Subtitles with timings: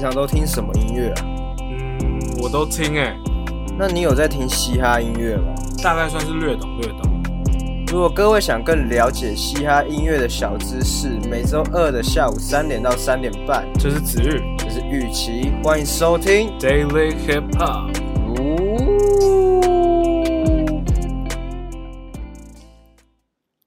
[0.00, 1.26] 平常都听什么音乐啊？
[1.60, 3.14] 嗯，我都听哎。
[3.78, 5.52] 那你有在听嘻哈音乐吗？
[5.82, 7.22] 大概算是略懂略懂。
[7.88, 17.94] 如果各位想更了解嘻哈音乐的小知识，每周二的下午三点到三点半，这是子玉，这是玉琪，欢迎收听 Daily Hip Hop。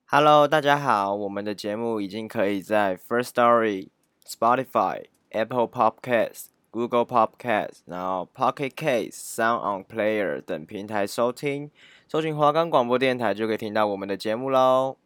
[0.07, 3.89] Hello，大家好，我们的节目已经可以在 First Story、
[4.27, 5.12] Spotify。
[5.33, 11.71] Apple Podcast、Google Podcast，然后 Pocket Cast、Sound On Player 等平台收听，
[12.07, 14.97] 搜寻华冈广播电台就可以听到我们的节目喽。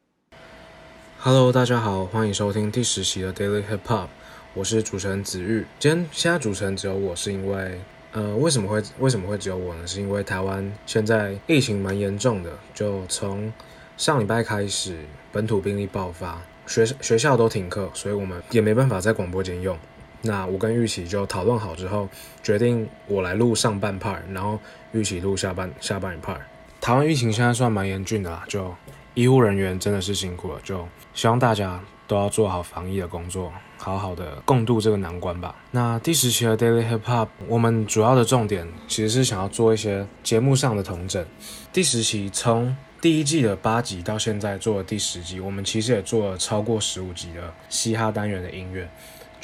[1.19, 4.07] Hello，大家好，欢迎收听第十期的 Daily Hip Hop，
[4.53, 5.65] 我是主持人子玉。
[5.79, 7.79] 今天现在主持人只有我，是因为
[8.11, 9.87] 呃，为什么会为什么会只有我呢？
[9.87, 13.51] 是因为台湾现在疫情蛮严重的，就从
[13.95, 14.97] 上礼拜开始
[15.31, 19.77] 本土病例爆发，学学校都停课，所以我们也没办法在广播间用。
[20.21, 22.07] 那我跟玉琪就讨论好之后，
[22.41, 24.59] 决定我来录上半 part，然后
[24.91, 26.39] 玉琪录下半下半 part。
[26.81, 28.73] 台湾疫情现在算蛮严峻的啦，就
[29.13, 35.55] 医护人员真的是辛苦了，就希望大家都要做好防疫的工作，好好的共度这个难关吧。
[35.71, 41.25] 那第十期的 Daily Hip Hop，我们主要的重点其实是想要做一些节目上的同整。
[41.73, 48.89] 第十期从第一季的八集到现在做了第十集，我们其实也做了超过十五集的嘻哈单元的音乐。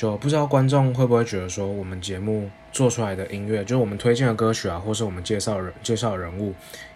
[0.03, 6.53] 就不知道观众会不会觉得说，我们节目做出来的音乐，就是我们推荐的歌曲啊，或是我们介绍人介绍人物，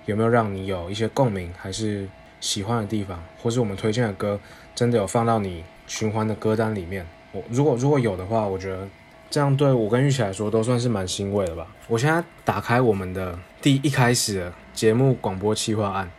[0.08, 2.06] 有没有让你有一些共鸣，还是
[2.42, 4.38] 喜欢的地方，或是我们推荐的歌
[4.76, 7.08] 真的有放到你循环的歌单里面？
[7.32, 8.86] 我如果如果有的话，我觉得
[9.30, 11.66] 这样对我跟玉琪来说都算是蛮欣慰的吧。
[11.88, 16.12] 我现在打开我们的第一开始的节目广播企划案，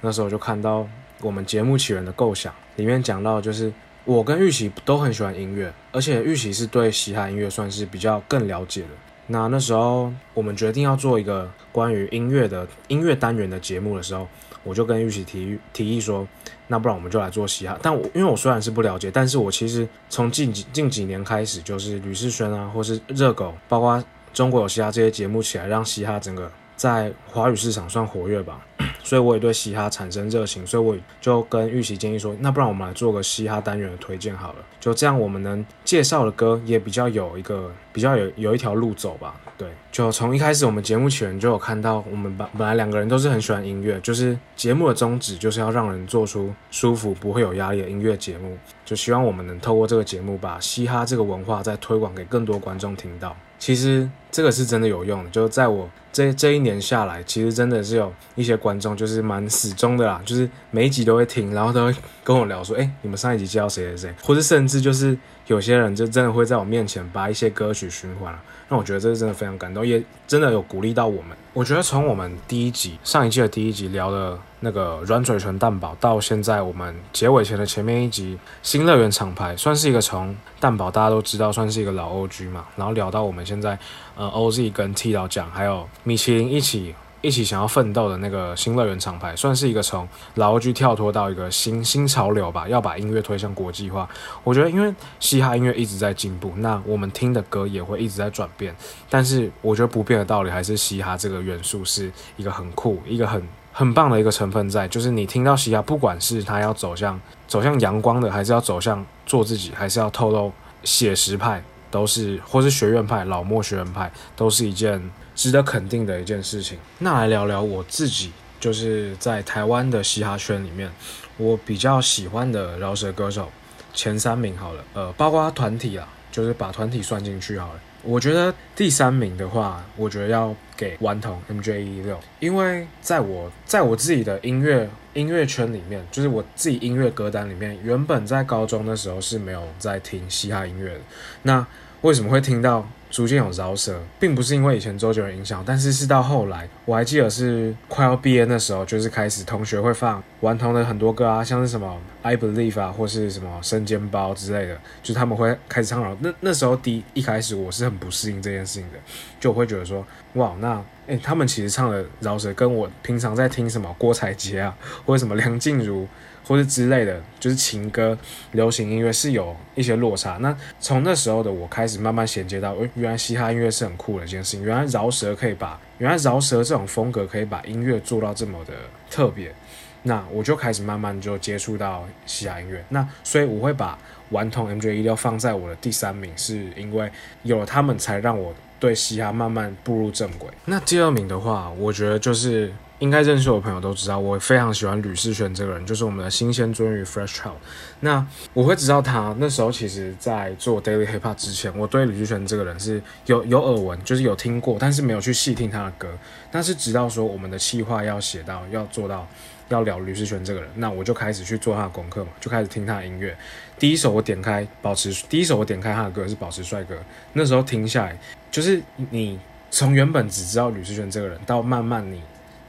[0.00, 0.88] 那时候就看到
[1.20, 3.70] 我们节目起源的构想，里面讲到就是。
[4.10, 8.88] 我跟玉琪都很喜欢音乐，而且玉琪是对嘻哈音乐算是比较更了解的。
[9.28, 14.26] 那那时候我们决定要做一个关于音乐的音乐单元的节目的时候，
[14.64, 16.26] 我就跟玉琪提提议说，
[16.66, 17.78] 那不然我们就来做嘻哈。
[17.80, 24.02] 但我因为我虽然是不了解，但是我其实从近几近几年开始，就是吕士轩啊，或是热狗，包括
[24.34, 28.60] 中国有嘻哈这些节目起来，让嘻哈整个在华语市场算活跃吧。
[29.02, 39.34] 所以我也对嘻哈产生热情，所以我就跟玉琪建议说，那不然我们来做个嘻哈单元的推荐好了，就这样我们能介绍的歌也比较有一个比较有有一条路走吧。
[39.56, 48.56] 对，就从一开始我们节目起源就有看到，我们本本来两个人都是很喜欢音乐，就是节目的宗旨就是要让人做出舒服不会有压力的音乐节目，
[48.86, 53.36] 就希望我们能透过这个节目把嘻哈这个文化再推广给更多观众听到。
[53.60, 61.94] 其实这个是真的有用的，就在我这这一年下来，其实真的是有一些观众就是蛮始终的啦，就是每一集都会听，然后都会
[62.24, 65.16] 跟我聊说，哎，你们上一集介绍谁谁谁，或者甚至就是
[65.46, 71.36] 有些人就真的会在我面前把一些歌曲循环了，那我觉得这是真的非常感动，也真的有鼓励到我们。
[71.52, 83.76] 我觉得从我们第一集上一季的第一集聊的那个软嘴唇蛋堡，到现在我们结尾前的前面一集新乐园厂牌，算是一个从蛋堡大家都知道，算是一个老 OG 嘛，然后聊到我们现在
[84.16, 86.94] 呃 OZ 跟 T 老蒋还有米其林一起。
[87.22, 94.08] 一起想要奋斗的那个新乐园厂牌，算是一个从老 OG 跳脱到一个新新潮流吧，要把音乐推向国际化。
[94.42, 98.74] 我觉得，因为嘻哈音乐一直在进步，那我们听的歌也会一直在转变。
[99.10, 104.88] 但是，我觉得不变的道理还是嘻哈这个元素是一个很酷、一个很很棒的一个成分在。
[104.88, 110.50] 就是你听到嘻哈，不管是它要走向走向阳光的，还是要走向做自己，还是要透露
[110.84, 115.10] 写实派，都是或是学院派、老莫学院派，都是一件。
[115.40, 116.78] 值得肯定的一件事情。
[116.98, 120.92] 那来聊聊我自己，就是在台湾的嘻哈圈里面，
[121.38, 123.50] 我比较喜欢的饶舌歌手
[123.94, 127.80] 前三名好了，呃，包括团体啊，就是把团体算进去好了。
[128.02, 141.00] 我觉得第三名的话，我觉得要给顽童 MJ116，因为在我在我自己的音乐音乐圈里面，就是我自己音乐歌单里面，原本在高中的时候是没有在听嘻哈音乐的。
[141.44, 141.66] 那
[142.02, 156.16] 为什么会听到逐渐有饶舌，并不是因为以前周杰伦影响，但是是到后来，我还记得是快要毕业那时候，就是开始同学会放顽童的很多歌啊，像是什么 I Believe 啊，或是什么生煎包之类的，就他们会开始唱饶。
[156.20, 158.98] 那那时候第一开始我是很不适应这件事情的，
[159.40, 164.72] 就会觉得说，哇，那诶、他们其实唱的饶舌跟我平常在听什么郭采洁啊，
[165.04, 166.06] 或者什么梁静茹。
[166.46, 168.16] 或是之类的，就是情歌、
[168.52, 170.36] 流行音乐是有一些落差。
[170.38, 174.64] 那从那时候的我开始慢慢衔接到，原来嘻哈音乐是很酷的一件事情。
[174.64, 178.72] 原来饶舌可以把，原来饶舌这种风格可以把音乐做到这么的
[179.10, 179.54] 特别。
[180.02, 182.84] 那我就开始慢慢就接触到嘻哈音乐。
[182.88, 183.98] 那所以我会把
[184.30, 187.10] 顽童 MJ116 放在我的第三名，是因为
[187.42, 190.48] 有了他们才让我对嘻哈慢慢步入正轨。
[190.64, 192.72] 那第二名的话，我觉得就是。
[193.00, 197.54] 应该认识我的朋友都知道，我非常喜欢吕士轩这个人，就是我们的新鲜鱒鱼 Fresh Child。
[198.00, 206.08] 那我会知道他那时候，其实在做 Daily Hip Hop 之前，我对吕士轩这个人是有有耳闻，就是有听过，但是没有去细听他的歌。
[206.50, 209.26] 但是直到说我们的企划要写到要做到
[209.70, 213.34] 要聊吕士轩这个人，那我就开始去做他的功课嘛，就开始听他的音乐。
[213.78, 216.94] 第一首我点开保持，第一首我点开他的歌是保持帅哥。
[217.32, 218.18] 那时候听下来，
[218.50, 222.20] 就是你从原本只知道吕士轩这个人，到慢慢你。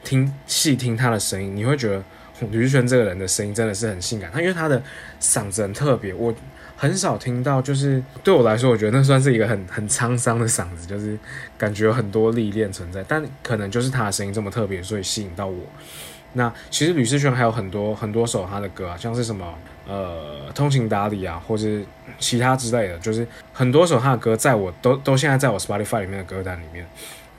[0.04, 2.02] 听细听他的声音，你会觉得
[2.50, 4.30] 吕士轩这个人的声音真的是很性感。
[4.32, 4.82] 他因为他的
[5.20, 6.34] 嗓子很特别，我
[6.76, 11.16] 很少听到，就是对我来说，我觉得那算是一个很 很沧桑的嗓子，就是
[11.56, 13.04] 感觉有很多历练存在。
[13.06, 15.64] 但可能就是他的声音这么特别，所以吸引到我。
[16.34, 19.54] 那其实吕士轩还有很多很多首他的歌啊，像是什么
[19.86, 21.84] 呃通情达理啊，或是
[22.18, 26.86] 其他之类的，就是很多首他的歌，在我都都现在在我 Spotify 里面的歌单里面。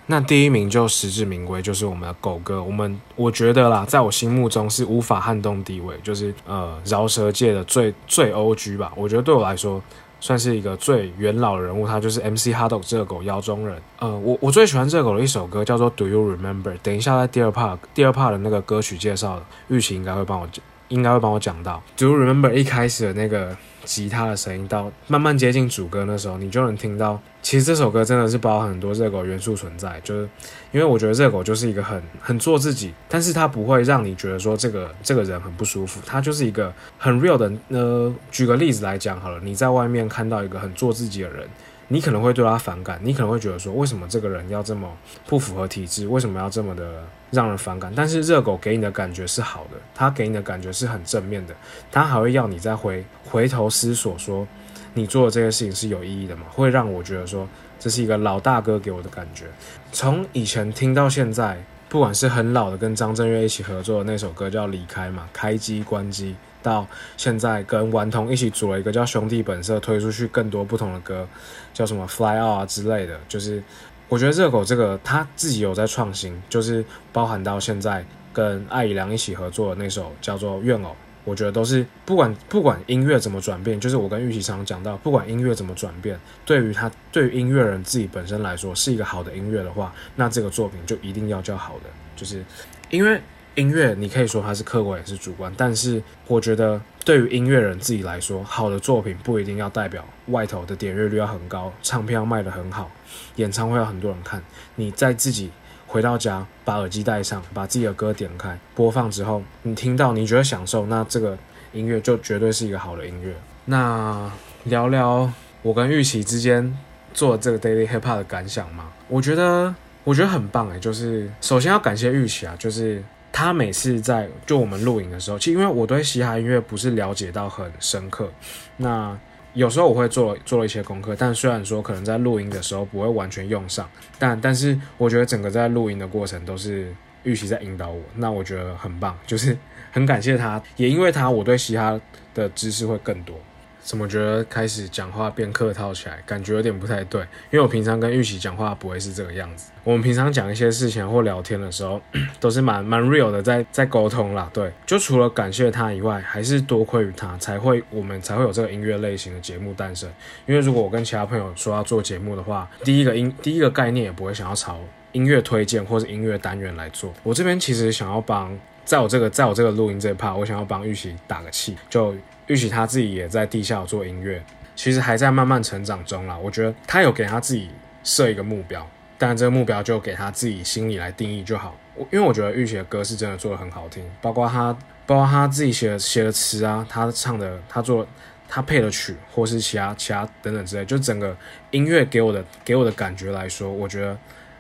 [0.08, 2.62] 那第一名就实至名归，就是我们的狗哥。
[2.62, 8.92] 我们我觉得啦，在我心目中是无法撼动地位，就是呃饶舌界的最最 OG 吧。
[8.96, 9.82] 我觉得对我来说，
[10.20, 11.88] 算是一个最元老的人物。
[11.88, 13.82] 他就是 MC HotDog 这个狗，妖中人。
[14.00, 16.78] 呃，我我最喜欢这个狗的一首歌叫做 Do You Remember？
[16.84, 20.50] 等一下在第二 part 第二 part 的那个歌曲介绍，玉琪应该会帮我，
[20.90, 23.56] 应该会帮我讲到 Do You Remember 一开始的那个。
[23.86, 30.02] 吉他的声音到慢慢接近主歌那时候，你就能听到，其实这首歌真的是包含很多热狗元素存在。
[30.04, 30.28] 就是
[30.72, 37.52] 因为我觉得热狗就是一个很很做自己，但是他不会让你觉得说这个这个人很不舒服，他就是一个很 real 的。
[37.68, 41.48] 呃，举个例子来讲好了，你在外面看到一个很做自己的人。
[41.90, 44.90] 你可能会对他反感，你可能会觉得说，为什么这个人要这么
[45.28, 46.08] 不符合体制？
[46.08, 47.92] 为什么要这么的让人反感？
[47.94, 51.54] 但是热狗给你的感觉是好的，他给你的感觉是很正面的，
[51.92, 54.48] 他还会要你再回回头思索说，
[54.94, 56.44] 你做的这些事情是有意义的吗？
[56.50, 57.48] 会让我觉得说，
[57.80, 59.46] 这是一个老大哥给我的感觉。
[59.92, 66.36] 从以前听到现在，不管是很老的跟张震岳一起合作的那首歌叫《离开》嘛，开机关机。
[66.62, 66.88] 到
[67.18, 71.28] 现在跟顽童一起组了一个叫兄弟本色，推出去更多不同的歌，
[71.74, 73.20] 叫什么 Fly Out 啊之类的。
[73.28, 73.62] 就是
[74.08, 92.44] 我觉得热狗这个他自己有在创新，就是包含到现在跟艾怡良一起合作的那首叫做怨偶，我觉得都是不管不管音乐怎么转变，就是我跟玉琪常讲到，不管音乐怎么转变，对于他对于音乐人自己本身来说是一个好的音乐的话，那这个作品就一定要叫好的，就是
[92.90, 93.20] 因为。
[93.56, 102.90] 音乐，你可以说它是客观也是主观，但是我觉得对于音乐人自己来说，好的作品不一定要代表外头的点阅率要很高，唱片要卖得很好，
[103.36, 104.42] 演唱会要很多人看。
[104.74, 105.52] 你在自己
[105.94, 111.38] 回到家，把耳机戴上，把自己的歌点开播放之后，你听到你觉得享受，那这个
[111.72, 113.32] 音乐就绝对是一个好的音乐。
[113.66, 114.28] 那
[114.64, 115.32] 聊聊
[115.62, 116.76] 我跟玉琪之间
[117.14, 118.86] 做这个 Daily Hip Hop 的感想嘛？
[119.08, 123.04] 我觉得我觉得很棒诶，就是首先要感谢玉琪啊，就是。
[123.36, 128.32] 他每次在就我们录影的时候，其实因为我对嘻哈音乐不是了解到很深刻，
[128.78, 129.18] 那
[129.54, 136.94] 有时候我会做做了一些功课，但虽然说可能在录音的时候不会完全用上，但但是我觉得整个在录音的过程都是
[137.24, 139.58] 玉琪在引导我，那我觉得很棒，就是
[139.92, 142.00] 很感谢他，也因为他我对嘻哈
[142.34, 143.36] 的知识会更多。
[143.84, 147.22] 怎么觉得开始讲话变客套起来，感觉有点不太对？
[147.52, 149.72] 因为我平常跟玉琪讲话不会是这个样子。
[149.84, 152.02] 我们平常讲一些事情或聊天的时候，
[152.40, 154.50] 都是蛮蛮 real 的在，在在沟通啦。
[154.54, 160.10] 对，就除了感谢他以外，还是多亏于他，才会我们才会有这个音乐类型的节目诞生。
[160.46, 164.80] 因为如果我跟其他朋友说要做节目的话，第一个音第一个概念也不会想要朝
[165.12, 167.14] 音乐推荐或是音乐单元来做。
[167.22, 172.16] 我这边其实想要帮，在我这个在我这个录音这一 part，我想要帮玉琪打个气，就。
[172.48, 174.44] 玉琪他自己也在地下做音乐，
[174.76, 176.38] 其实还在慢慢成长中啦。
[176.38, 177.70] 我觉得他有给他自己
[178.04, 178.86] 设一个目标，
[179.18, 181.74] 但这个目标就给他自己心里来定义就好。
[182.12, 188.06] 因为我觉得玉琪的歌是真的做得很好听，包括他，包括他自己写的写的词啊，他唱的，他做。
[188.46, 191.36] 他配的曲，或是其他其他等等之类，就整个
[191.72, 194.16] 音乐给我的给我的感觉来说，我觉得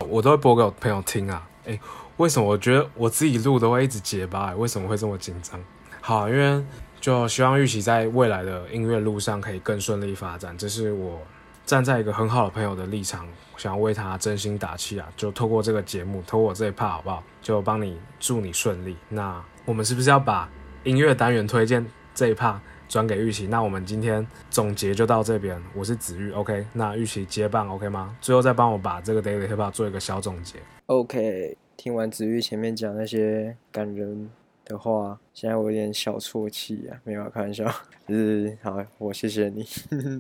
[0.08, 1.48] 我都会播给我朋友听啊。
[1.65, 1.80] 诶，
[2.17, 4.53] 为什么我觉得我自己录都会一直结巴？
[4.55, 5.60] 为什么会这么紧张？
[6.01, 6.63] 好，因为
[7.00, 11.20] 就希望玉琪在未来的音乐路上可以更顺利发展，这是我
[11.65, 13.27] 站在一个很好的朋友的立场，
[13.58, 15.08] 想要为他真心打气啊！
[15.15, 17.24] 就透过这个节目，透过我这一 part 好不好？
[17.41, 18.96] 就帮你祝你顺利。
[19.10, 20.50] 那我们是不是要把
[20.84, 23.48] 音乐单元推荐这一 part 转给玉琪？
[23.48, 25.62] 那我们今天总结就到这边。
[25.74, 26.65] 我是子玉，OK？
[26.74, 28.15] 那玉琪接棒，OK 吗？
[28.22, 31.58] 最后再帮我把这个 Daily Hip Hop 做一个小总结，OK？
[31.75, 34.30] 听完子玉前面讲那些感人。
[34.65, 37.65] 的话，现在我有点小啜泣啊，没有开玩笑，
[38.08, 39.65] 就是好，我谢谢你。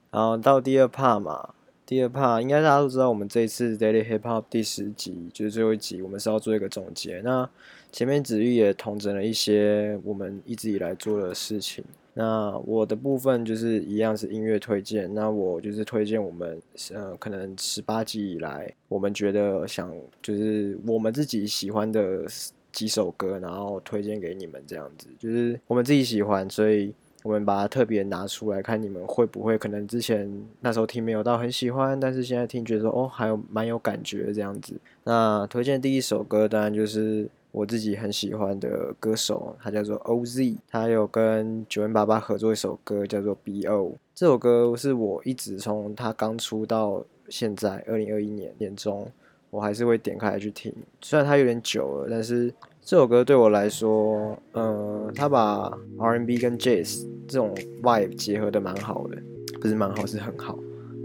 [0.09, 1.53] 然后到第二 part 嘛，
[1.85, 7.21] 第二 part 应该大家都知道，我们这一次 Daily Hip Hop 第十集就是最后一集，我们是要做一个总结。
[7.23, 7.47] 那
[7.91, 11.85] 前面子玉也统整了一些我们一直以来做的事情。
[12.19, 16.61] 那我的部分就是一样是音乐推荐，那我就是推荐我们
[16.93, 19.89] 呃可能十八集以来，我们觉得想
[20.21, 22.25] 就是我们自己喜欢的。
[22.71, 34.79] 几首歌，然后推荐给你们，这样子就是我们自己喜欢，所以我们把它特别拿出来看，你们会不会可能之前那时候听没有到很喜欢，但是现在听觉得说哦还有蛮有感觉这样子。
[35.03, 49.07] 那推荐第一首歌当然就是我自己很喜欢的歌手，他叫做 OZ，他有跟 9m88 合作一首歌叫做 BO，这首歌是我一直从他刚出到现在二零二一年年中。
[49.51, 52.53] 我还是会点开来去听，虽然它有点久了，但是
[52.83, 57.51] 这首歌对我来说，呃，他把 R&B 跟 Jazz 这种
[57.81, 59.17] vibe 结合的蛮好的，
[59.59, 60.55] 不是蛮好，是很好。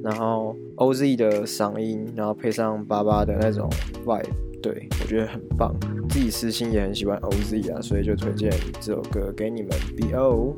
[0.02, 3.66] 然后 OZ 的嗓音，然后配上巴巴的那种
[4.04, 4.28] vibe，
[4.64, 5.76] 对，我觉得很棒。
[6.08, 9.72] 自己私心也很喜欢 OZ 啊，所以就推荐这首歌给你们。
[9.98, 10.56] BO。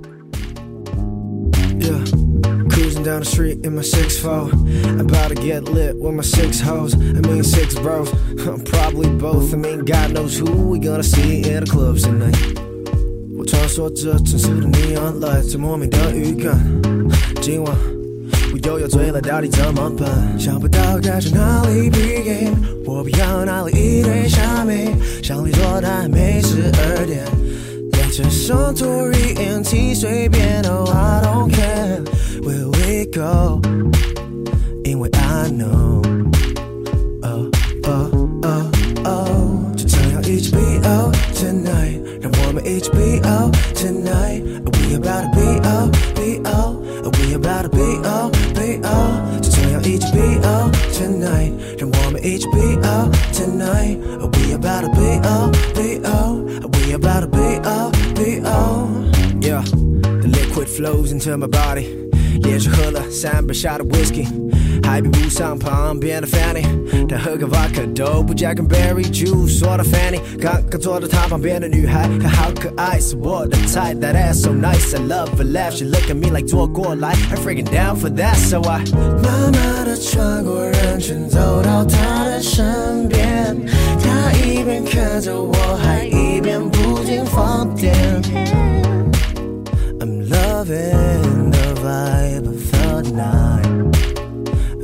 [1.80, 2.04] Yeah.
[2.68, 4.48] Cruising down the street in my six four,
[5.00, 6.94] about to get lit with my six hoes.
[6.94, 8.08] I mean six bros,
[8.64, 9.52] probably both.
[9.52, 12.36] I mean God knows who we gonna see in the clubs tonight.
[13.36, 16.56] 我穿梭着城市的 neon light，在莫名的预感。
[17.40, 17.76] 今晚
[18.52, 20.08] 我又要醉了，到底怎么办？
[20.38, 22.52] 想不到该去哪里 begin，
[22.84, 27.24] 我不要哪里一堆虾米，想你说的还没十二点。
[28.12, 28.72] 这首
[29.62, 32.02] T 随便，Oh I don't care
[32.40, 33.60] where we go，
[34.84, 37.50] 因为 I know，Oh
[37.82, 38.10] Oh
[38.42, 38.70] Oh
[39.04, 45.45] Oh，就这样一起 BO tonight，让我们一起 BO tonight，We about to be
[61.26, 61.86] to my body。
[62.42, 64.26] 连续喝了三杯下的 whisky，
[64.84, 66.62] 还比不上旁边的 Fanny。
[67.08, 69.58] 她喝个 vodka 都不加根 berry juice。
[69.58, 73.94] 说到 Fanny，刚刚坐在她旁边的女孩，她好可爱，是我的菜。
[73.94, 75.72] That ass so nice, I love her laugh.
[75.72, 78.36] She look at me like 坐过来，I'm freaking down for that.
[78.36, 78.84] So I
[79.22, 83.56] 慢慢的穿过人群，走到她的身边。
[83.98, 87.96] 她一边看着我，还一边不停放电。
[90.68, 93.66] Loving the vibe of the night,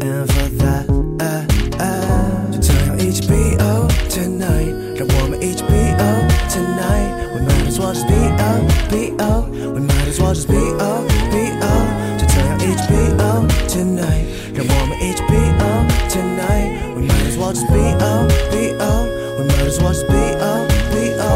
[0.00, 0.86] and for that,
[1.18, 1.42] uh,
[1.82, 7.10] uh, 就这样一起 BO tonight，让我们一起 BO tonight。
[7.34, 11.72] We might as well just BO, BO, we might as well just BO, BO。
[12.16, 14.24] 就这样一起 BO tonight，
[14.54, 16.94] 让我们一起 BO tonight。
[16.94, 21.28] We might as well just BO, BO, we might as well just BO, BO。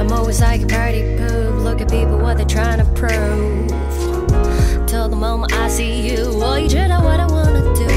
[0.00, 3.67] I'm always like a party pooper, look at people what they're trying to prove.
[4.87, 7.87] Till the moment I see you, well, you know what I wanna do.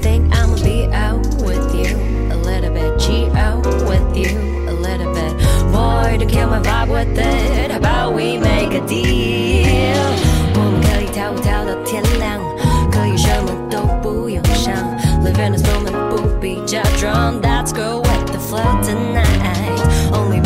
[0.00, 1.96] Think I'ma be out with you,
[2.32, 4.36] a little bit G out with you,
[4.68, 5.32] a little bit.
[5.72, 10.02] Boy, to kill my vibe with it, how about we make a deal?
[10.54, 12.40] 我们可以跳舞跳到天亮，
[12.90, 14.74] 可以什么都不用想，
[15.24, 19.80] Live in this moment 不必假装，Let's go with the flow tonight,
[20.12, 20.40] only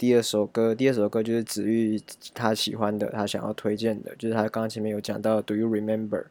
[0.00, 2.00] 第二首歌，第二首歌就是子玉
[2.32, 6.24] 他喜欢的，他想要推荐的，就是他刚刚前面有讲到 “Do you remember”，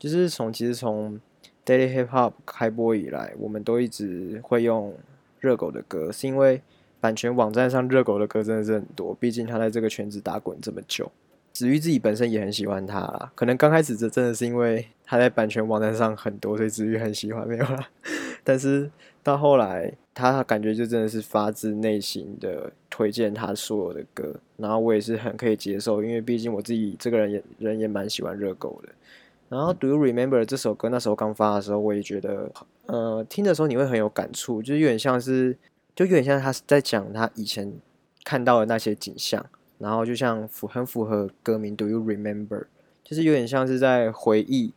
[0.00, 1.20] 就是从其实从
[1.64, 4.96] Daily Hip Hop 开播以来，我们都一直会用
[5.38, 6.60] 热狗的歌，是因为
[7.00, 11.12] 版权网站上热狗的歌真的是很多，毕竟他在这个圈子打滚这么久。
[11.52, 17.88] 子玉自己本身也很喜欢他啦，可能刚开始这真的是因为他在版权网站上很多，所以子玉很喜欢，没有啦。
[18.42, 18.90] 但是
[19.22, 28.88] 到后来，他感觉就真的是发自内心的推荐他所有的歌，然后我也是很可以接受，因为毕竟我自己这个人也人也蛮喜欢热狗的。
[29.48, 32.50] 然后 Do You Remember 这首歌那时候刚发的时候，我也觉得，
[32.86, 35.56] 呃，听的时候你会很有感触，就是有点像是，
[35.94, 37.72] 就有点像他是在讲他以前
[38.24, 39.44] 看到的那些景象。
[39.76, 42.66] 然后就像符很符合歌名 Do you remember？
[43.02, 44.72] 就是有点像是在回忆，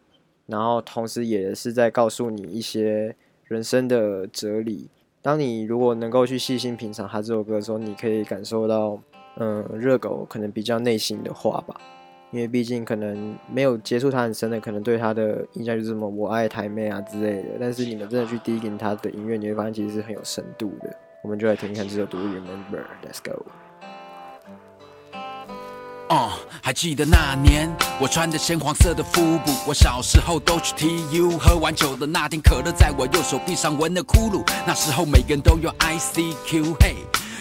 [0.48, 3.15] 然后同时也是在告诉你一些
[3.46, 4.89] 人生的哲理。
[5.27, 8.98] 当你如果能够去细心品尝他这首歌的时候，你可以感受到，
[9.36, 11.75] 嗯，热狗可能比较内心的话吧。
[12.31, 17.50] 因为毕竟可能没有接触他很深的，可能对他的印象就是什么我爱台妹啊之类的。
[17.60, 20.96] 但是你们真的去 digging 他的音乐，你会发现其实是很有深度的。
[21.24, 23.43] 我们就来听听看这首 Do you remember？Let's go。
[26.09, 34.41] 哦、还记得那年我穿着鲜黄色的腹部，我小时候都去 TU，喝完酒的那天，可乐在我右手臂上纹了窟窿。
[34.65, 36.95] 那时候每个人都有 ICQ，嘿，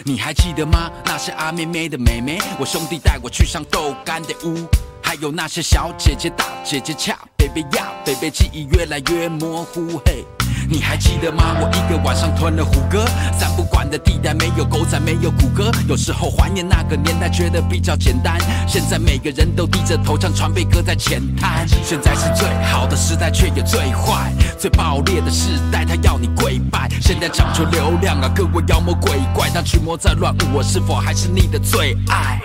[0.04, 0.90] 你还记得吗？
[1.04, 4.66] 那些阿妹妹的妹妹，我兄弟带我去上豆干的屋，
[5.07, 10.25] 还有那些小姐姐、大姐姐恰，baby 呀，baby 记忆越来越模糊，嘿。
[10.69, 11.55] 你还记得吗？
[11.61, 13.07] 我一个晚上吞了虎哥，
[13.39, 15.71] 三不管的地带没有狗仔，没有谷歌。
[15.89, 18.37] 有时候怀念那个年代，觉得比较简单。
[18.67, 21.64] 现在每个人都低着头，将船被搁在浅滩。
[21.69, 26.90] 现在是最好的时代，却也最坏、最爆裂的时代，他要你跪拜。
[27.01, 32.40] 现在讲求流量啊，各位妖魔鬼怪，当驱魔在乱舞，我是否还是你的最爱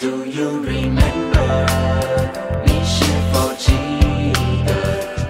[0.00, 1.66] Do you remember？
[2.64, 3.70] 你是否记
[4.64, 4.72] 得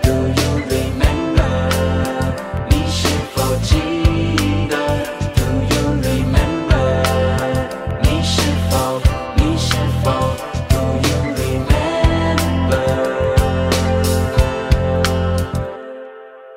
[0.00, 1.42] ？Do you remember？
[2.68, 3.74] 你是否记
[4.68, 4.76] 得
[5.34, 5.42] ？Do
[5.74, 6.78] you remember？
[8.00, 9.02] 你是否？
[9.34, 10.06] 你是否
[10.68, 12.78] ？Do you remember？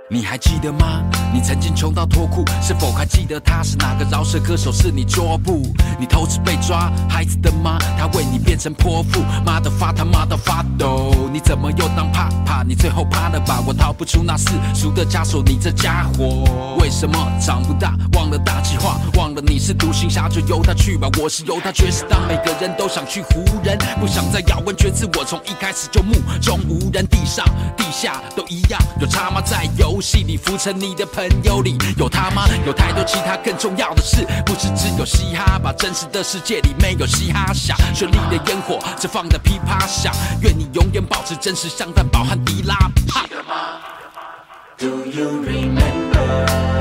[0.08, 1.02] 你还记得吗？
[1.34, 4.72] 你曾经穷到脱裤，是否还记得他是哪个饶舌歌手？
[4.72, 5.74] 是你桌布。
[6.00, 12.64] 你偷吃被抓，孩子的妈，他为你变成泼妇，妈的发他妈的发抖，你怎么又当怕怕？
[12.64, 13.62] 你最后怕了吧？
[13.68, 16.44] 我逃不出那世俗的枷锁，你这家伙
[16.80, 17.94] 为什么长不大？
[18.14, 21.08] 忘了大计划，忘了你是独行侠，就由他去吧。
[21.22, 25.08] 我是犹他，爵士当每个人都想去湖人，不想再咬文嚼字。
[25.18, 27.46] 我从一开始就目中无人，地上
[27.78, 29.40] 地下都一样，有他吗？
[29.42, 30.24] 在游戏。
[30.24, 32.48] 里浮沉，你的朋友里有他吗？
[32.66, 35.74] 有太多其他更重要的事，不是只有嘻哈吧？
[35.78, 40.14] 真实的世界里没有嘻哈响，绚丽的烟火只放的噼啪响。
[40.42, 42.76] 愿你永远保持真实，像蛋堡和迪拉
[43.08, 43.22] 帕。
[43.22, 43.80] 记得吗
[44.78, 46.73] ？Do you remember？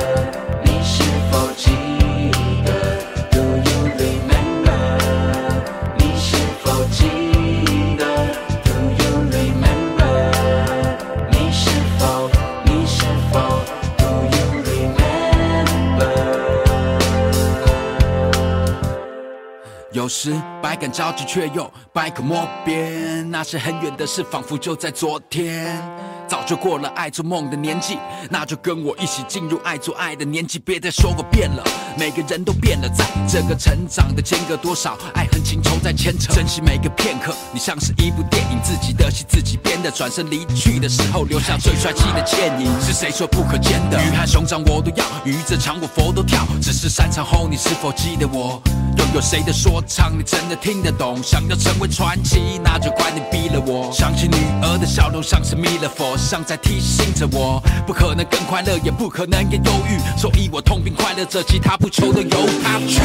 [20.02, 23.30] 有时百感交集，却又百口莫辩。
[23.30, 25.80] 那些很远的事，仿佛就在昨天。
[26.26, 27.96] 早就过了爱做梦的年纪，
[28.28, 30.58] 那就跟我一起进入爱做爱的年纪。
[30.58, 31.62] 别再说我变了，
[31.96, 32.88] 每个人都变了。
[32.88, 36.32] 在这个成长的间隔，多少爱恨情仇在牵扯。
[36.32, 39.90] 珍惜每个片刻，你像是一部电影，自己的戏自己的。
[39.90, 42.66] 转身离去的时候，留下最帅气的倩影。
[42.80, 44.02] 是谁说不可见的？
[44.02, 46.46] 鱼和熊掌我都要，鱼这场我佛都跳。
[46.62, 48.62] 只是散场后，你是否记得我？
[48.96, 51.22] 拥有谁的说唱，你真的听得懂？
[51.22, 53.90] 想要成为传奇，那就怪你逼了我。
[53.92, 63.00] 想起女儿的笑容，像是弥勒佛，像在提醒着我，不可能更快乐，也不可能更忧郁，所以我痛并快乐着，其他不求的由他去。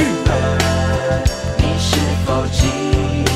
[1.58, 3.27] 你是否记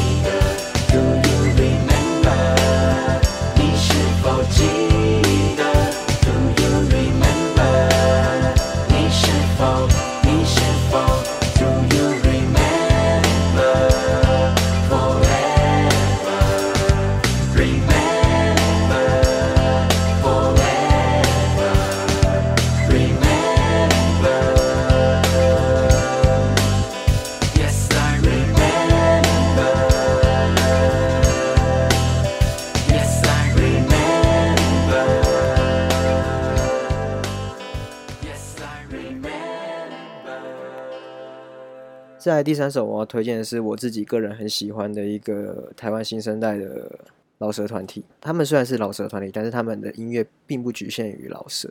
[42.22, 47.00] 在第三首我要推荐的是我自己个人很喜欢的一个台湾新生代的
[47.40, 48.06] 老蛇团体。
[48.22, 51.68] 他们虽然是老蛇团体，但是他们的音乐并不局限于老蛇。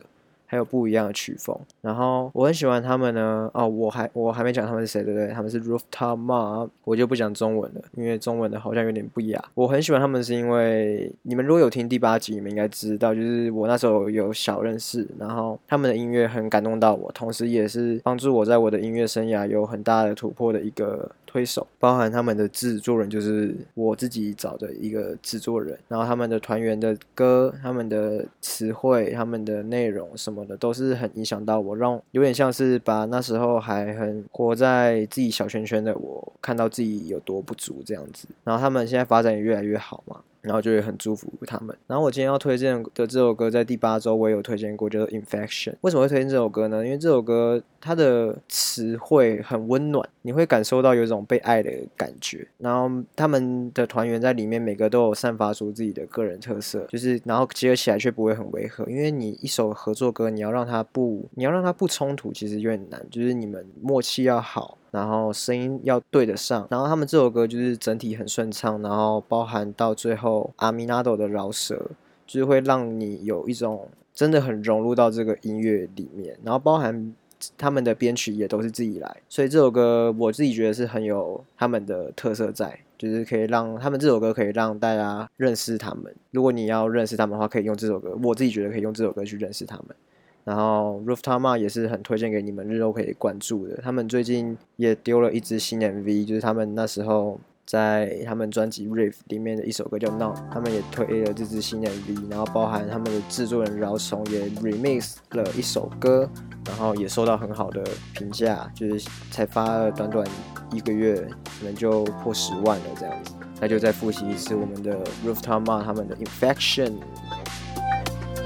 [0.51, 3.49] 还有不一样的曲风，然后我很喜欢他们呢。
[3.53, 5.29] 哦，我还我还没讲他们是谁，对不对？
[5.29, 9.41] 他们是 Rooftop Mob，我就不讲中文了，因为中文的好像有点不雅。
[9.53, 21.65] 我很喜欢他们，是因为你们如果有听第八集，你们应该知道，就是我那时候有小认识，然后他们的音乐很感动到我，同时也是帮助我在我的音乐生涯有很大的突破的一个推手。
[21.79, 30.41] 包含他们的制作人就是我自己找的一个制作人，然后他们的团员的歌、他们的词汇、他们的内容什么。
[30.41, 38.27] 的都是很影响到我，让有点像是把那时候还很活在自己小圈圈的我，看到自己有多不足这样子。
[38.43, 40.21] 然后他们现在发展也越来越好嘛。
[40.41, 41.75] 然后就会很祝福他们。
[41.87, 45.71] 然后我今天要推荐的这首歌，在第八周我也有推荐过，叫做《Infection》。
[45.81, 46.83] 为什么会推荐这首歌呢？
[46.83, 52.47] 因为这首歌它的词汇很温暖，你会感受到有一种被爱的感觉。
[52.57, 58.83] 然后他们的团员在里面每个都有散发出自己的个人特色，就是然后结合起来却不会很违和。
[58.89, 63.05] 因为你一首合作歌，你要让它不，你要让它不冲突，其实有点难。
[63.09, 64.77] 就是你们默契要好。
[64.91, 71.91] 然后声音要对得上，然后他们这首歌就是整体很顺畅，然后包含到最后阿米纳多的饶舌，
[72.27, 77.15] 就是会让你有一种真的很融入到这个音乐里面，然后包含
[77.57, 86.13] 他们的编曲也都是自己来，所以这首歌我自己觉得是很有他们的特色在，就是可以让他们这首歌可以让大家认识他们。
[86.31, 89.95] 如果你要认识他们的话，可以用这首歌，我自己觉得可以用这首歌去认识他们。
[90.43, 93.77] 然后 Rooftama 也是很推荐给你们日后可以关注的。
[93.83, 106.29] 他们最近也丢了一支新 MV，就是他们那时候在他们专辑 Riff 里面的一首歌叫 Now，他们也推了这支新 MV，然后包含他们的制作人饶松也 Remix 了一首歌，
[106.65, 110.27] 然后也受到很好的评价，就是才发了短短
[110.73, 111.15] 一个月，
[111.59, 113.33] 可能就破十万了这样子。
[113.59, 116.93] 那就再复习一次我们的 Rooftama 他们的 Infection。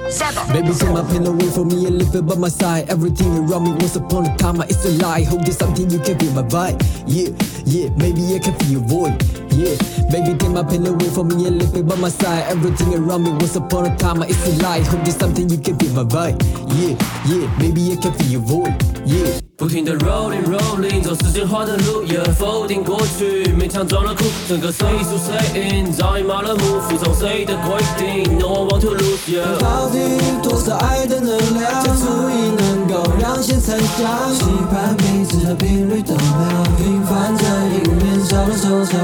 [0.05, 2.89] Baby, take my pain away from me and live it by my side.
[2.89, 5.23] Everything around me once upon a time, it's a lie.
[5.23, 6.79] Hope there's something you can feel my vibe.
[7.07, 7.33] Yeah,
[7.65, 9.76] yeah, maybe I can feel your void Yeah,
[10.10, 12.44] baby, take my pain away from me and live it by my side.
[12.48, 14.80] Everything around me once upon a time, it's a lie.
[14.84, 16.40] Hope there's something you can feel my vibe.
[16.78, 18.72] Yeah, yeah, maybe I can feel your void.
[19.04, 19.40] Yeah.
[19.56, 29.42] 不停的 rolling rolling，走时间画的路，也否定过去，勉强装了酷，整个岁数谁 in，早已麻了木，服从谁的规定，No one want to lose you。
[29.58, 29.98] 到底
[30.42, 34.33] 多少爱的能量，才足以能 够让线成像？
[34.33, 36.21] 期盼彼此的频率都没
[36.55, 38.95] 有平凡正义，面少了惆怅。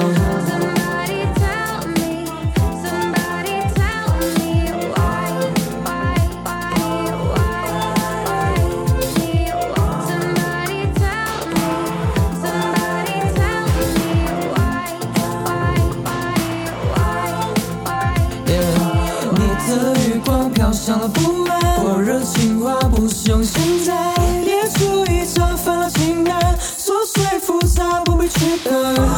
[22.61, 24.13] 话不想现在
[24.45, 26.39] 列出一张烦恼清单，
[26.77, 28.71] 琐碎复杂不必去看。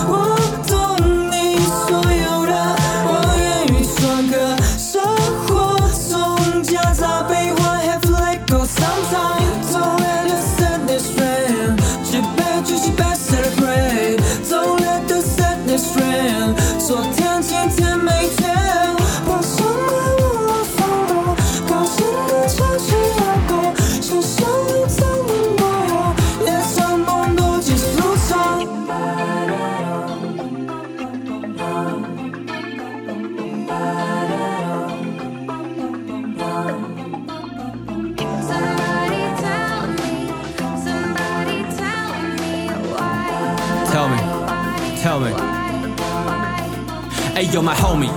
[0.07, 0.95] 我懂
[1.29, 2.53] 你所有的，
[3.05, 4.55] 我愿意做个。
[4.77, 5.03] 生
[5.45, 5.77] 活
[6.09, 9.73] 总夹杂悲欢，Have to let go sometimes。
[9.73, 11.75] Don't let the sadness rain，
[12.05, 14.21] 只被举起 best celebrate。
[14.49, 17.22] Don't let the sadness rain，昨天。
[47.53, 48.09] You're my homie。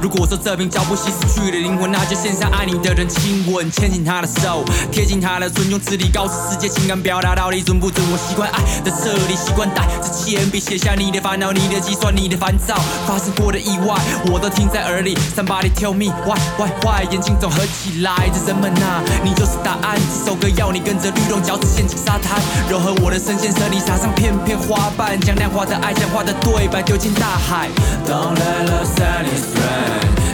[0.00, 8.02] 如果说这瓶交不起死去的灵魂，那就献上爱你的人亲吻，牵紧他的手，贴近他的唇，用智力告诉世界情感表达到底准不准。
[8.10, 12.74] 我习惯爱的彻底，习惯带着铅笔写下你的烦恼、你的计算、你的烦躁，
[13.06, 13.94] 发生过的意外，
[14.32, 15.18] 我都听在耳里。
[15.36, 20.00] Somebody tell me why why why，眼睛总合起来，这人们啊，你就是答案。
[20.24, 27.68] 这首歌要你跟着律动，脚趾陷进沙滩，柔和我的声线，舌里撒上片片花瓣，将量化的爱、讲话的对白丢进大海。
[28.08, 28.61] Don't let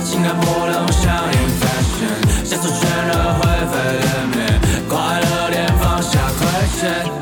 [0.04, 4.38] 情感不能像 infection，像是全都灰飞烟灭，
[4.88, 6.40] 快乐点放下亏
[6.78, 6.80] 欠。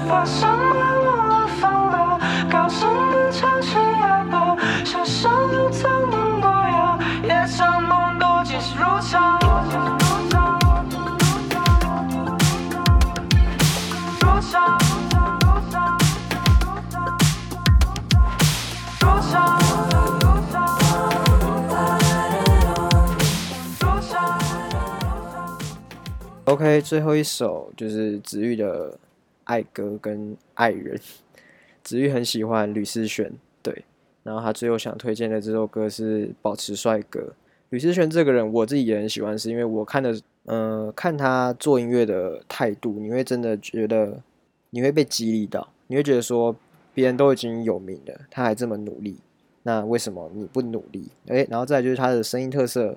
[0.08, 2.18] 把伤疤忘了放了，
[2.50, 3.68] 高声的唱起
[26.46, 28.96] OK，最后一首就是子玉的
[29.44, 30.96] 爱歌跟爱人。
[31.82, 33.85] 子玉很喜欢吕思璇，对，
[34.22, 37.20] 然后他最后想推荐的这首歌是《保持帅哥》。
[37.70, 40.12] 吕思璇这个人，我自己也很喜欢，是因为我看的，
[40.44, 44.22] 嗯、呃，看他做音乐的态度，你会真的觉得
[44.70, 46.54] 你会被激励到，你会觉得说
[46.94, 49.18] 别人都已经有名了，他还这么努力，
[49.64, 51.09] 那为什么你不努力？
[51.26, 52.96] 诶，然后再就是他的声音特色。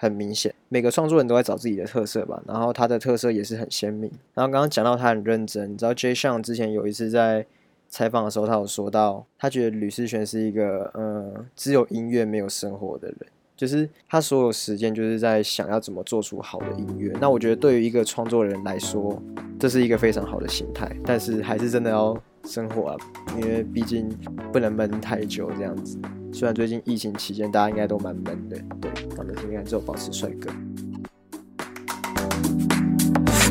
[0.00, 4.10] 很明显，每个创作人都在找自己的特色吧，然后他的特色也是很鲜明。
[4.32, 7.44] 然后刚刚讲到他很认真，你知道 Jay Sean 之前有一次在
[7.86, 13.18] 采访的时候，他有说到，他觉得吕士轩是一个嗯，只有音乐没有生活的人，
[13.54, 17.12] 就是他所有时间就是在想要怎么做出好的音乐。
[17.20, 19.22] 那我觉得对于一个创作人来说，
[19.58, 22.16] 这是一个非常好的心态，但是还是真的要。
[22.44, 22.96] 生活啊，
[23.36, 24.08] 因为毕竟
[24.52, 25.98] 不能闷太久这样子。
[26.32, 30.50] 虽然最近疫情期间大家应该都蛮闷的，对，他们应该只有保持帅哥。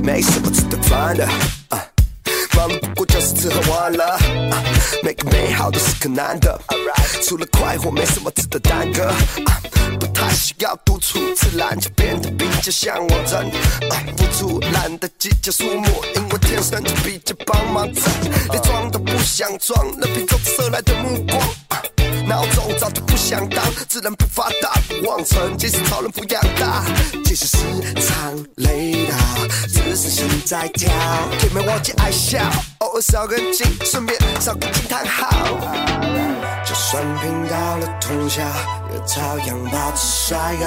[0.03, 1.25] 没什么值得烦的，
[1.69, 1.77] 啊，
[2.59, 4.19] 忙不过就是吃喝玩乐，啊，
[5.01, 6.59] 每个美好都是个难得，
[7.23, 9.61] 除了快活没什么值得耽搁，啊，
[9.97, 13.49] 不太需要独处，自然就变得比较像我人，
[13.89, 17.89] 啊，付出懒得计较数目，因为天生就比较帮忙。
[17.93, 18.03] 整，
[18.51, 21.98] 连装都不想装，任凭从色来的目光。
[22.27, 26.83] 脑中早就不想当，自然不发达，不忘成，即使超人抚养大，
[27.23, 27.57] 即使时
[28.01, 29.15] 常累到，
[29.67, 30.91] 只是心在跳，
[31.43, 32.39] 也没忘记爱笑，
[32.79, 35.29] 偶尔烧根筋，顺便烧个惊叹号。
[36.65, 38.41] 就算拼到了通宵，
[38.93, 40.65] 也照样保持帅哥。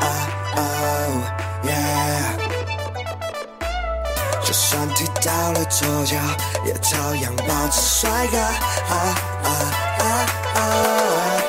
[0.00, 0.08] Oh,
[0.56, 1.22] oh,
[1.64, 2.33] yeah.
[4.54, 6.16] 就算踢到了左脚，
[6.64, 8.38] 也照样保持帅哥。
[8.88, 9.50] Oh, oh,
[9.98, 11.43] oh, oh.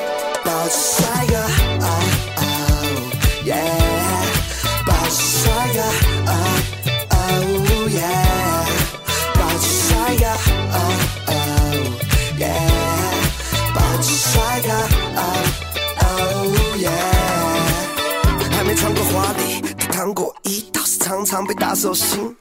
[21.46, 22.34] 被打手心。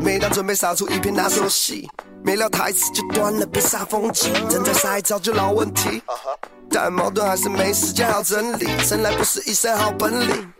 [0.00, 1.88] 每当准备杀出一片拿手戏，
[2.22, 4.32] 没料台词就断了，被煞风景。
[4.48, 6.02] 正在赛早就老问题。
[6.70, 10.52] 但矛盾还是没时间好整理，生来不是一身好本领，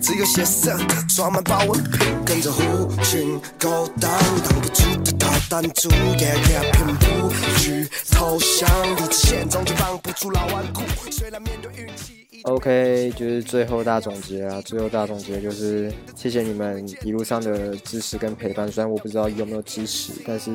[0.00, 0.76] 只有血色
[1.16, 2.62] 装满保温瓶，跟着狐
[3.02, 4.10] 群狗党，
[4.44, 10.82] 挡不住的逃弹珠，夜夜拼不去投降，理智线终究绑不住老顽固。
[11.10, 20.50] 虽然面对运气，OK，就是最后大总结啊，最后大总结就是谢谢你们一路上的支持跟陪伴，虽然我不知道有没有支持，但是。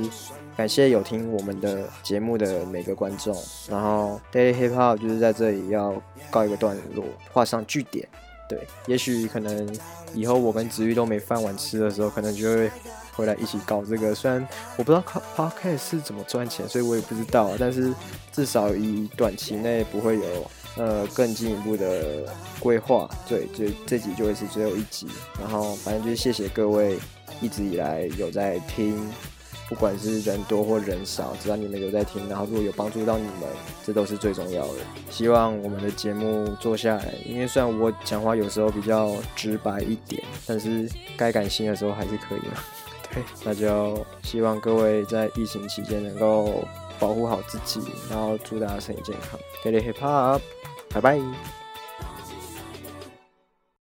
[0.58, 3.36] 感谢有听我们的节目的每个观众，
[3.70, 8.08] 然后 Daily Hip Hop 就是在这里要告一个段落，画上句点。
[8.48, 9.78] 对，也许可能
[10.14, 12.72] 以后我跟子玉都没饭碗吃的时候，可能就会
[13.12, 14.16] 回来一起搞这个。
[14.16, 15.04] 虽然我不知道
[15.36, 17.94] Podcast 是怎么赚钱，所以我也不知道，但是
[18.32, 22.26] 至少以短期内不会有呃更进一步的
[22.60, 23.10] 规划。
[23.28, 25.08] 对，就这集就会是最后一集。
[25.40, 26.98] 然后反正就是谢谢各位
[27.42, 29.12] 一直以来有在听。
[29.68, 33.50] 不管是人多或人少，只要你们有在听，然后如果有帮助到你们，
[33.84, 34.74] 这都是最重要的。
[35.10, 42.52] 希望我们的节目做下来，因为虽然我讲话有时候比较直白一点，但是该感性的时候还是可以的。
[43.12, 46.64] 对，那就希望各位在疫情期间能够
[47.00, 49.40] 保护好自己，然后祝大家身体健康。
[49.64, 50.42] Daily Hip Hop，
[50.96, 51.55] 拜拜。